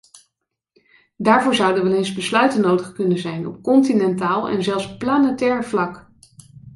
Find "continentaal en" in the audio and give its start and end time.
3.63-4.63